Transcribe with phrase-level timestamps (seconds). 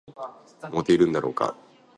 [0.71, 1.55] 燃えているんだろうか